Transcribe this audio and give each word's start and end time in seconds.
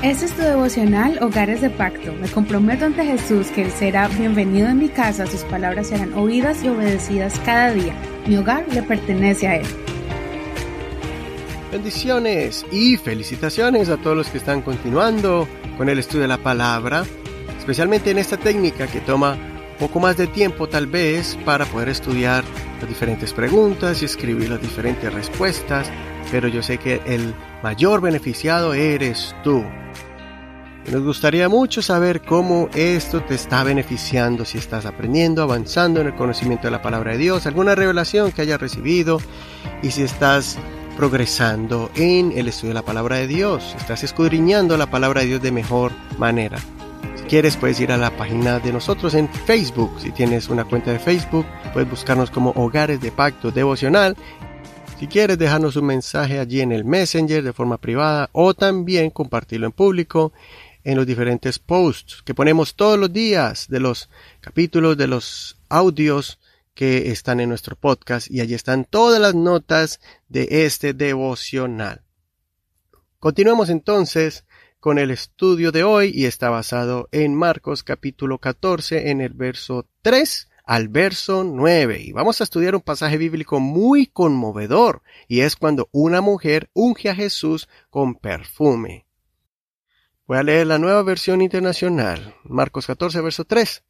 Este 0.00 0.26
es 0.26 0.32
tu 0.36 0.42
devocional 0.42 1.18
Hogares 1.20 1.60
de 1.60 1.70
Pacto. 1.70 2.12
Me 2.12 2.28
comprometo 2.28 2.84
ante 2.84 3.04
Jesús 3.04 3.48
que 3.48 3.62
Él 3.62 3.72
será 3.72 4.06
bienvenido 4.06 4.68
en 4.68 4.78
mi 4.78 4.88
casa, 4.88 5.26
sus 5.26 5.42
palabras 5.42 5.88
serán 5.88 6.14
oídas 6.14 6.62
y 6.62 6.68
obedecidas 6.68 7.36
cada 7.44 7.72
día. 7.72 7.96
Mi 8.24 8.36
hogar 8.36 8.64
le 8.72 8.84
pertenece 8.84 9.48
a 9.48 9.56
Él. 9.56 9.66
Bendiciones 11.72 12.64
y 12.70 12.96
felicitaciones 12.96 13.88
a 13.88 13.96
todos 13.96 14.16
los 14.16 14.28
que 14.28 14.38
están 14.38 14.62
continuando 14.62 15.48
con 15.76 15.88
el 15.88 15.98
estudio 15.98 16.22
de 16.22 16.28
la 16.28 16.38
palabra, 16.38 17.04
especialmente 17.58 18.12
en 18.12 18.18
esta 18.18 18.36
técnica 18.36 18.86
que 18.86 19.00
toma 19.00 19.36
poco 19.80 19.98
más 19.98 20.16
de 20.16 20.28
tiempo 20.28 20.68
tal 20.68 20.86
vez 20.86 21.36
para 21.44 21.64
poder 21.66 21.88
estudiar 21.88 22.44
las 22.80 22.88
diferentes 22.88 23.32
preguntas 23.32 24.00
y 24.00 24.04
escribir 24.04 24.48
las 24.48 24.62
diferentes 24.62 25.12
respuestas, 25.12 25.90
pero 26.30 26.46
yo 26.46 26.62
sé 26.62 26.78
que 26.78 27.00
el 27.04 27.34
mayor 27.64 28.00
beneficiado 28.00 28.74
eres 28.74 29.34
tú. 29.42 29.64
Nos 30.90 31.02
gustaría 31.02 31.50
mucho 31.50 31.82
saber 31.82 32.22
cómo 32.22 32.70
esto 32.74 33.22
te 33.22 33.34
está 33.34 33.62
beneficiando, 33.62 34.46
si 34.46 34.56
estás 34.56 34.86
aprendiendo, 34.86 35.42
avanzando 35.42 36.00
en 36.00 36.06
el 36.06 36.14
conocimiento 36.14 36.66
de 36.66 36.70
la 36.70 36.80
palabra 36.80 37.12
de 37.12 37.18
Dios, 37.18 37.46
alguna 37.46 37.74
revelación 37.74 38.32
que 38.32 38.40
hayas 38.40 38.58
recibido 38.58 39.20
y 39.82 39.90
si 39.90 40.02
estás 40.02 40.56
progresando 40.96 41.90
en 41.94 42.32
el 42.34 42.48
estudio 42.48 42.70
de 42.70 42.80
la 42.80 42.82
palabra 42.82 43.16
de 43.16 43.26
Dios, 43.26 43.74
estás 43.78 44.02
escudriñando 44.02 44.78
la 44.78 44.90
palabra 44.90 45.20
de 45.20 45.26
Dios 45.26 45.42
de 45.42 45.52
mejor 45.52 45.92
manera. 46.16 46.58
Si 47.16 47.24
quieres 47.24 47.56
puedes 47.58 47.78
ir 47.80 47.92
a 47.92 47.98
la 47.98 48.16
página 48.16 48.58
de 48.58 48.72
nosotros 48.72 49.12
en 49.12 49.28
Facebook, 49.28 49.92
si 50.00 50.10
tienes 50.10 50.48
una 50.48 50.64
cuenta 50.64 50.90
de 50.90 50.98
Facebook 50.98 51.44
puedes 51.74 51.90
buscarnos 51.90 52.30
como 52.30 52.52
Hogares 52.52 52.98
de 53.02 53.12
Pacto 53.12 53.50
Devocional 53.50 54.16
si 54.98 55.06
quieres 55.06 55.38
dejarnos 55.38 55.76
un 55.76 55.86
mensaje 55.86 56.40
allí 56.40 56.60
en 56.60 56.72
el 56.72 56.84
Messenger 56.84 57.44
de 57.44 57.52
forma 57.52 57.76
privada 57.76 58.30
o 58.32 58.52
también 58.52 59.10
compartirlo 59.10 59.66
en 59.66 59.72
público 59.72 60.32
en 60.88 60.96
los 60.96 61.06
diferentes 61.06 61.58
posts 61.58 62.22
que 62.22 62.32
ponemos 62.32 62.74
todos 62.74 62.98
los 62.98 63.12
días 63.12 63.68
de 63.68 63.78
los 63.78 64.08
capítulos, 64.40 64.96
de 64.96 65.06
los 65.06 65.58
audios 65.68 66.38
que 66.72 67.10
están 67.10 67.40
en 67.40 67.50
nuestro 67.50 67.76
podcast 67.76 68.30
y 68.30 68.40
allí 68.40 68.54
están 68.54 68.86
todas 68.86 69.20
las 69.20 69.34
notas 69.34 70.00
de 70.30 70.64
este 70.64 70.94
devocional. 70.94 72.04
Continuamos 73.18 73.68
entonces 73.68 74.46
con 74.80 74.98
el 74.98 75.10
estudio 75.10 75.72
de 75.72 75.84
hoy 75.84 76.10
y 76.14 76.24
está 76.24 76.48
basado 76.48 77.10
en 77.12 77.34
Marcos 77.34 77.82
capítulo 77.82 78.38
14 78.38 79.10
en 79.10 79.20
el 79.20 79.34
verso 79.34 79.86
3 80.00 80.48
al 80.64 80.88
verso 80.88 81.44
9 81.44 82.00
y 82.00 82.12
vamos 82.12 82.40
a 82.40 82.44
estudiar 82.44 82.74
un 82.74 82.80
pasaje 82.80 83.18
bíblico 83.18 83.60
muy 83.60 84.06
conmovedor 84.06 85.02
y 85.26 85.40
es 85.40 85.54
cuando 85.54 85.90
una 85.92 86.22
mujer 86.22 86.70
unge 86.72 87.10
a 87.10 87.14
Jesús 87.14 87.68
con 87.90 88.14
perfume. 88.14 89.07
Voy 90.28 90.36
a 90.36 90.42
leer 90.42 90.66
la 90.66 90.78
nueva 90.78 91.02
versión 91.02 91.40
internacional, 91.40 92.34
Marcos 92.44 92.86
14, 92.86 93.22
verso 93.22 93.46
3. 93.46 93.82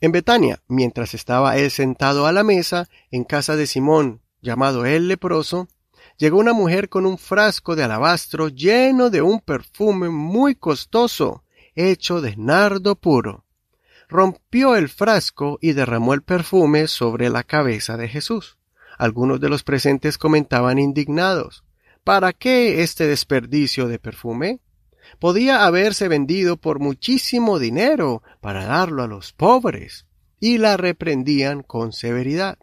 En 0.00 0.10
Betania, 0.10 0.60
mientras 0.66 1.14
estaba 1.14 1.56
él 1.58 1.70
sentado 1.70 2.26
a 2.26 2.32
la 2.32 2.42
mesa 2.42 2.88
en 3.12 3.22
casa 3.22 3.54
de 3.54 3.68
Simón, 3.68 4.20
llamado 4.42 4.84
el 4.84 5.06
leproso, 5.06 5.68
llegó 6.18 6.40
una 6.40 6.54
mujer 6.54 6.88
con 6.88 7.06
un 7.06 7.18
frasco 7.18 7.76
de 7.76 7.84
alabastro 7.84 8.48
lleno 8.48 9.10
de 9.10 9.22
un 9.22 9.38
perfume 9.38 10.08
muy 10.08 10.56
costoso, 10.56 11.44
hecho 11.76 12.20
de 12.20 12.34
nardo 12.36 12.96
puro. 12.96 13.44
Rompió 14.08 14.74
el 14.74 14.88
frasco 14.88 15.56
y 15.62 15.74
derramó 15.74 16.14
el 16.14 16.22
perfume 16.22 16.88
sobre 16.88 17.30
la 17.30 17.44
cabeza 17.44 17.96
de 17.96 18.08
Jesús. 18.08 18.58
Algunos 18.98 19.38
de 19.38 19.48
los 19.48 19.62
presentes 19.62 20.18
comentaban 20.18 20.80
indignados 20.80 21.62
¿Para 22.02 22.32
qué 22.32 22.82
este 22.82 23.06
desperdicio 23.06 23.86
de 23.86 24.00
perfume? 24.00 24.58
Podía 25.18 25.64
haberse 25.64 26.08
vendido 26.08 26.56
por 26.56 26.80
muchísimo 26.80 27.58
dinero 27.58 28.22
para 28.40 28.64
darlo 28.64 29.02
a 29.02 29.06
los 29.06 29.32
pobres, 29.32 30.06
y 30.38 30.58
la 30.58 30.76
reprendían 30.76 31.62
con 31.62 31.92
severidad. 31.92 32.58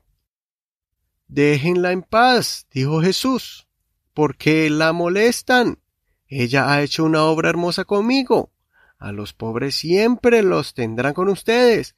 Déjenla 1.27 1.91
en 1.91 2.03
paz, 2.03 2.67
dijo 2.71 3.01
Jesús. 3.01 3.67
¿Por 4.13 4.37
qué 4.37 4.69
la 4.69 4.93
molestan? 4.93 5.79
Ella 6.27 6.71
ha 6.71 6.81
hecho 6.81 7.03
una 7.03 7.23
obra 7.25 7.49
hermosa 7.49 7.85
conmigo. 7.85 8.51
A 8.97 9.11
los 9.11 9.33
pobres 9.33 9.75
siempre 9.75 10.41
los 10.41 10.73
tendrán 10.73 11.13
con 11.13 11.29
ustedes, 11.29 11.95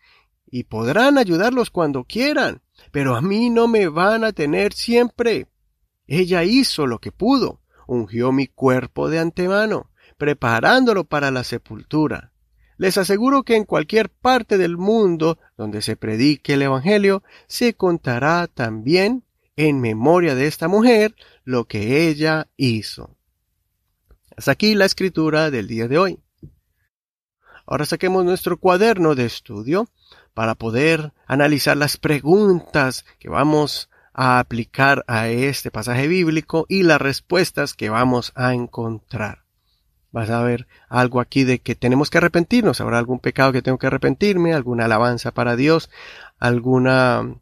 y 0.51 0.63
podrán 0.63 1.17
ayudarlos 1.17 1.69
cuando 1.69 2.03
quieran, 2.03 2.61
pero 2.91 3.15
a 3.15 3.21
mí 3.21 3.49
no 3.49 3.67
me 3.67 3.87
van 3.87 4.23
a 4.23 4.33
tener 4.33 4.73
siempre. 4.73 5.47
Ella 6.07 6.43
hizo 6.43 6.87
lo 6.87 6.99
que 6.99 7.11
pudo, 7.11 7.61
ungió 7.87 8.31
mi 8.31 8.47
cuerpo 8.47 9.09
de 9.09 9.19
antemano, 9.19 9.88
preparándolo 10.19 11.05
para 11.05 11.31
la 11.31 11.43
sepultura. 11.43 12.33
Les 12.77 12.97
aseguro 12.97 13.43
que 13.43 13.55
en 13.55 13.63
cualquier 13.63 14.09
parte 14.09 14.57
del 14.57 14.77
mundo 14.77 15.39
donde 15.57 15.81
se 15.81 15.95
predique 15.95 16.53
el 16.53 16.61
Evangelio, 16.61 17.23
se 17.47 17.73
contará 17.73 18.47
también 18.47 19.23
en 19.55 19.81
memoria 19.81 20.35
de 20.35 20.45
esta 20.45 20.67
mujer 20.67 21.15
lo 21.43 21.65
que 21.65 22.07
ella 22.07 22.47
hizo. 22.57 23.17
Hasta 24.37 24.51
aquí 24.51 24.75
la 24.75 24.85
escritura 24.85 25.49
del 25.51 25.67
día 25.67 25.87
de 25.87 25.97
hoy. 25.97 26.19
Ahora 27.65 27.85
saquemos 27.85 28.23
nuestro 28.23 28.57
cuaderno 28.57 29.15
de 29.15 29.25
estudio 29.25 29.89
para 30.33 30.55
poder 30.55 31.13
analizar 31.27 31.77
las 31.77 31.97
preguntas 31.97 33.05
que 33.19 33.29
vamos 33.29 33.89
a 34.13 34.39
aplicar 34.39 35.05
a 35.07 35.29
este 35.29 35.71
pasaje 35.71 36.07
bíblico 36.07 36.65
y 36.67 36.83
las 36.83 36.99
respuestas 36.99 37.73
que 37.73 37.89
vamos 37.89 38.33
a 38.35 38.53
encontrar. 38.53 39.48
Vas 40.11 40.29
a 40.29 40.41
ver 40.41 40.67
algo 40.87 41.19
aquí 41.19 41.43
de 41.43 41.59
que 41.59 41.75
tenemos 41.75 42.09
que 42.09 42.17
arrepentirnos. 42.17 42.81
Habrá 42.81 42.97
algún 42.97 43.19
pecado 43.19 43.51
que 43.51 43.61
tengo 43.61 43.77
que 43.77 43.87
arrepentirme, 43.87 44.53
alguna 44.53 44.85
alabanza 44.85 45.31
para 45.31 45.55
Dios, 45.55 45.89
alguna 46.39 47.35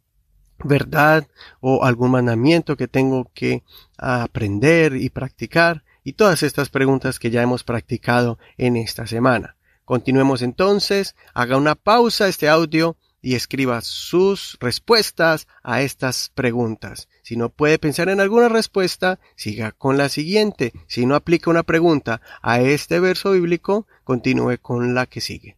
verdad 0.63 1.27
o 1.59 1.85
algún 1.85 2.11
mandamiento 2.11 2.77
que 2.77 2.87
tengo 2.87 3.29
que 3.33 3.63
aprender 3.97 4.95
y 4.95 5.09
practicar 5.09 5.83
y 6.03 6.13
todas 6.13 6.43
estas 6.43 6.69
preguntas 6.69 7.19
que 7.19 7.29
ya 7.29 7.41
hemos 7.41 7.63
practicado 7.63 8.39
en 8.57 8.77
esta 8.77 9.07
semana. 9.07 9.55
Continuemos 9.85 10.41
entonces, 10.41 11.15
haga 11.33 11.57
una 11.57 11.75
pausa 11.75 12.27
este 12.27 12.49
audio 12.49 12.97
y 13.21 13.35
escriba 13.35 13.81
sus 13.81 14.57
respuestas 14.59 15.47
a 15.63 15.81
estas 15.81 16.31
preguntas. 16.33 17.07
Si 17.23 17.35
no 17.35 17.49
puede 17.49 17.79
pensar 17.79 18.09
en 18.09 18.19
alguna 18.19 18.49
respuesta, 18.49 19.19
siga 19.35 19.71
con 19.71 19.97
la 19.97 20.09
siguiente. 20.09 20.71
Si 20.87 21.05
no 21.05 21.15
aplica 21.15 21.49
una 21.49 21.63
pregunta 21.63 22.21
a 22.41 22.61
este 22.61 22.99
verso 22.99 23.31
bíblico, 23.31 23.85
continúe 24.03 24.57
con 24.61 24.93
la 24.93 25.05
que 25.05 25.21
sigue. 25.21 25.57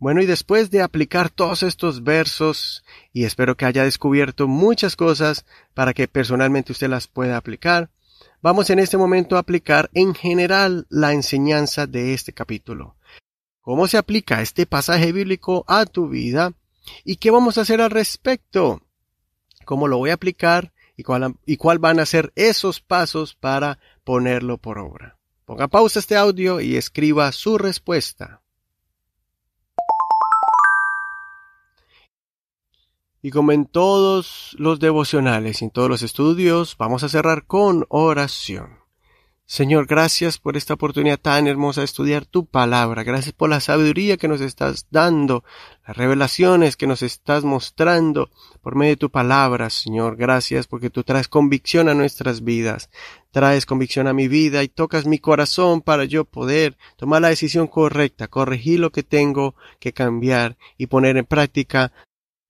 Bueno, 0.00 0.22
y 0.22 0.26
después 0.26 0.70
de 0.70 0.80
aplicar 0.80 1.28
todos 1.28 1.64
estos 1.64 2.04
versos, 2.04 2.84
y 3.12 3.24
espero 3.24 3.56
que 3.56 3.66
haya 3.66 3.82
descubierto 3.82 4.46
muchas 4.46 4.94
cosas 4.94 5.44
para 5.74 5.92
que 5.92 6.06
personalmente 6.06 6.70
usted 6.70 6.88
las 6.88 7.08
pueda 7.08 7.36
aplicar, 7.36 7.90
vamos 8.40 8.70
en 8.70 8.78
este 8.78 8.96
momento 8.96 9.34
a 9.34 9.40
aplicar 9.40 9.90
en 9.94 10.14
general 10.14 10.86
la 10.88 11.12
enseñanza 11.12 11.88
de 11.88 12.14
este 12.14 12.32
capítulo. 12.32 12.94
¿Cómo 13.68 13.86
se 13.86 13.98
aplica 13.98 14.40
este 14.40 14.64
pasaje 14.64 15.12
bíblico 15.12 15.62
a 15.68 15.84
tu 15.84 16.08
vida? 16.08 16.54
¿Y 17.04 17.16
qué 17.16 17.30
vamos 17.30 17.58
a 17.58 17.60
hacer 17.60 17.82
al 17.82 17.90
respecto? 17.90 18.80
¿Cómo 19.66 19.88
lo 19.88 19.98
voy 19.98 20.08
a 20.08 20.14
aplicar? 20.14 20.72
¿Y 20.96 21.02
cuál, 21.02 21.34
y 21.44 21.58
cuál 21.58 21.78
van 21.78 22.00
a 22.00 22.06
ser 22.06 22.32
esos 22.34 22.80
pasos 22.80 23.34
para 23.34 23.78
ponerlo 24.04 24.56
por 24.56 24.78
obra? 24.78 25.18
Ponga 25.44 25.68
pausa 25.68 25.98
este 25.98 26.16
audio 26.16 26.62
y 26.62 26.76
escriba 26.76 27.30
su 27.30 27.58
respuesta. 27.58 28.40
Y 33.20 33.30
como 33.30 33.52
en 33.52 33.66
todos 33.66 34.56
los 34.58 34.80
devocionales 34.80 35.60
y 35.60 35.66
en 35.66 35.70
todos 35.72 35.90
los 35.90 36.00
estudios, 36.00 36.74
vamos 36.78 37.02
a 37.02 37.10
cerrar 37.10 37.44
con 37.44 37.84
oración. 37.90 38.77
Señor, 39.50 39.86
gracias 39.86 40.36
por 40.36 40.58
esta 40.58 40.74
oportunidad 40.74 41.18
tan 41.18 41.46
hermosa 41.46 41.80
de 41.80 41.86
estudiar 41.86 42.26
tu 42.26 42.44
palabra. 42.44 43.02
Gracias 43.02 43.32
por 43.32 43.48
la 43.48 43.60
sabiduría 43.60 44.18
que 44.18 44.28
nos 44.28 44.42
estás 44.42 44.88
dando, 44.90 45.42
las 45.86 45.96
revelaciones 45.96 46.76
que 46.76 46.86
nos 46.86 47.00
estás 47.00 47.44
mostrando 47.44 48.28
por 48.60 48.76
medio 48.76 48.92
de 48.92 48.96
tu 48.98 49.10
palabra, 49.10 49.70
Señor. 49.70 50.16
Gracias 50.16 50.66
porque 50.66 50.90
tú 50.90 51.02
traes 51.02 51.28
convicción 51.28 51.88
a 51.88 51.94
nuestras 51.94 52.44
vidas. 52.44 52.90
Traes 53.30 53.64
convicción 53.64 54.06
a 54.06 54.12
mi 54.12 54.28
vida 54.28 54.62
y 54.62 54.68
tocas 54.68 55.06
mi 55.06 55.18
corazón 55.18 55.80
para 55.80 56.04
yo 56.04 56.26
poder 56.26 56.76
tomar 56.98 57.22
la 57.22 57.28
decisión 57.28 57.68
correcta, 57.68 58.28
corregir 58.28 58.80
lo 58.80 58.92
que 58.92 59.02
tengo 59.02 59.54
que 59.80 59.94
cambiar 59.94 60.58
y 60.76 60.88
poner 60.88 61.16
en 61.16 61.24
práctica 61.24 61.94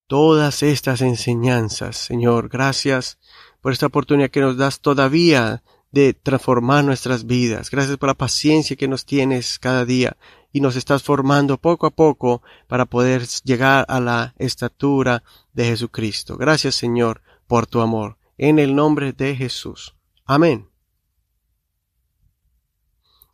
todas 0.08 0.64
estas 0.64 1.00
enseñanzas. 1.02 1.96
Señor, 1.96 2.48
gracias 2.48 3.20
por 3.60 3.72
esta 3.72 3.86
oportunidad 3.86 4.30
que 4.30 4.40
nos 4.40 4.56
das 4.56 4.80
todavía 4.80 5.62
de 5.90 6.14
transformar 6.14 6.84
nuestras 6.84 7.26
vidas. 7.26 7.70
Gracias 7.70 7.96
por 7.96 8.08
la 8.08 8.14
paciencia 8.14 8.76
que 8.76 8.88
nos 8.88 9.04
tienes 9.04 9.58
cada 9.58 9.84
día 9.84 10.16
y 10.52 10.60
nos 10.60 10.76
estás 10.76 11.02
formando 11.02 11.58
poco 11.58 11.86
a 11.86 11.90
poco 11.90 12.42
para 12.66 12.84
poder 12.84 13.26
llegar 13.44 13.84
a 13.88 14.00
la 14.00 14.34
estatura 14.38 15.22
de 15.52 15.64
Jesucristo. 15.64 16.36
Gracias 16.36 16.74
Señor 16.74 17.22
por 17.46 17.66
tu 17.66 17.80
amor. 17.80 18.18
En 18.36 18.58
el 18.58 18.74
nombre 18.74 19.12
de 19.12 19.34
Jesús. 19.34 19.94
Amén. 20.24 20.68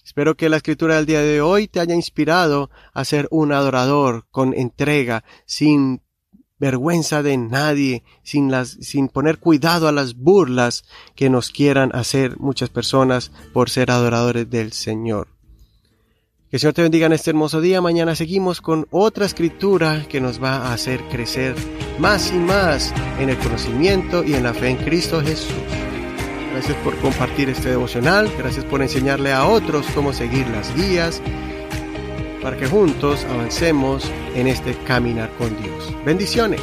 Espero 0.04 0.36
que 0.36 0.50
la 0.50 0.58
escritura 0.58 0.96
del 0.96 1.06
día 1.06 1.20
de 1.20 1.40
hoy 1.40 1.66
te 1.66 1.80
haya 1.80 1.94
inspirado 1.94 2.70
a 2.92 3.04
ser 3.06 3.26
un 3.30 3.52
adorador 3.52 4.26
con 4.30 4.52
entrega, 4.52 5.24
sin 5.46 6.02
vergüenza 6.64 7.22
de 7.22 7.36
nadie, 7.36 8.02
sin, 8.22 8.50
las, 8.50 8.70
sin 8.80 9.08
poner 9.08 9.38
cuidado 9.38 9.86
a 9.86 9.92
las 9.92 10.14
burlas 10.14 10.84
que 11.14 11.28
nos 11.28 11.50
quieran 11.50 11.90
hacer 11.94 12.38
muchas 12.38 12.70
personas 12.70 13.32
por 13.52 13.68
ser 13.68 13.90
adoradores 13.90 14.48
del 14.48 14.72
Señor. 14.72 15.28
Que 16.48 16.56
el 16.56 16.60
Señor 16.60 16.74
te 16.74 16.82
bendiga 16.82 17.06
en 17.06 17.12
este 17.12 17.30
hermoso 17.30 17.60
día. 17.60 17.82
Mañana 17.82 18.14
seguimos 18.14 18.62
con 18.62 18.86
otra 18.90 19.26
escritura 19.26 20.06
que 20.08 20.22
nos 20.22 20.42
va 20.42 20.56
a 20.56 20.72
hacer 20.72 21.02
crecer 21.10 21.54
más 21.98 22.32
y 22.32 22.38
más 22.38 22.94
en 23.18 23.28
el 23.28 23.36
conocimiento 23.38 24.24
y 24.24 24.34
en 24.34 24.44
la 24.44 24.54
fe 24.54 24.70
en 24.70 24.78
Cristo 24.78 25.20
Jesús. 25.20 25.52
Gracias 26.52 26.76
por 26.78 26.96
compartir 26.98 27.50
este 27.50 27.70
devocional. 27.70 28.32
Gracias 28.38 28.64
por 28.64 28.80
enseñarle 28.80 29.32
a 29.32 29.46
otros 29.46 29.86
cómo 29.94 30.12
seguir 30.14 30.46
las 30.48 30.74
guías 30.74 31.20
para 32.44 32.58
que 32.58 32.66
juntos 32.66 33.24
avancemos 33.24 34.04
en 34.34 34.46
este 34.46 34.74
caminar 34.84 35.30
con 35.38 35.48
Dios. 35.62 35.96
Bendiciones. 36.04 36.60